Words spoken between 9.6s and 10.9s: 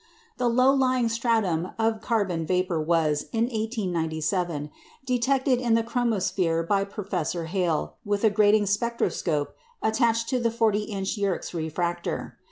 attached to the 40